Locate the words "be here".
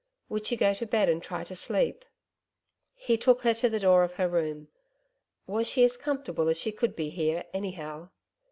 6.95-7.43